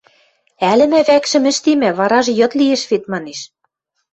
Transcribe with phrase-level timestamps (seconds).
[0.71, 3.39] –Ӓлӹмӓ, вӓкшӹм ӹштемӓ, варажы йыд лиэш вет,– манеш.